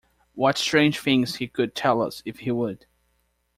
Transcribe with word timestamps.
What 0.33 0.57
strange 0.57 0.99
things 0.99 1.35
he 1.35 1.47
could 1.47 1.75
tell 1.75 2.01
us 2.01 2.23
if 2.25 2.39
he 2.39 2.49
would! 2.49 2.87